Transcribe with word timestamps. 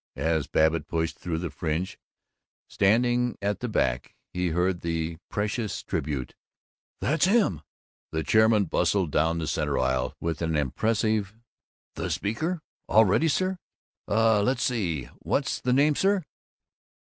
As 0.15 0.47
Babbitt 0.47 0.87
pushed 0.87 1.19
through 1.19 1.37
the 1.37 1.51
fringe 1.51 1.99
standing 2.67 3.37
at 3.39 3.59
the 3.59 3.69
back, 3.69 4.15
he 4.33 4.47
heard 4.47 4.81
the 4.81 5.17
precious 5.29 5.83
tribute, 5.83 6.33
"That's 7.01 7.25
him!" 7.25 7.61
The 8.11 8.23
chairman 8.23 8.65
bustled 8.65 9.11
down 9.11 9.37
the 9.37 9.45
center 9.45 9.77
aisle 9.77 10.15
with 10.19 10.41
an 10.41 10.55
impressive, 10.55 11.35
"The 11.93 12.09
speaker? 12.09 12.61
All 12.87 13.05
ready, 13.05 13.27
sir! 13.27 13.59
Uh 14.07 14.41
let's 14.41 14.63
see 14.63 15.03
what 15.19 15.43
was 15.43 15.61
the 15.63 15.71
name, 15.71 15.93
sir?" 15.93 16.23